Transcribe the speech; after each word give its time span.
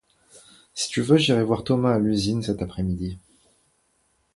Si 0.73 0.89
tu 0.89 1.01
veux, 1.03 1.17
j'irai 1.17 1.43
voir 1.43 1.63
Thomas 1.63 1.93
à 1.93 1.99
l'usine, 1.99 2.41
cet 2.41 2.63
après-midi. 2.63 3.19